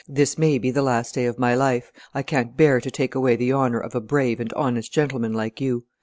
This 0.07 0.35
may 0.35 0.57
be 0.57 0.71
the 0.71 0.81
last 0.81 1.13
day 1.13 1.25
of 1.27 1.37
my 1.37 1.53
life. 1.53 1.91
I 2.11 2.23
can't 2.23 2.57
bear 2.57 2.81
to 2.81 2.89
take 2.89 3.13
away 3.13 3.35
the 3.35 3.51
honor 3.51 3.79
of 3.79 3.93
a 3.93 4.01
brave 4.01 4.39
and 4.39 4.51
honest 4.53 4.91
gentleman 4.91 5.33
like 5.33 5.61
you. 5.61 5.83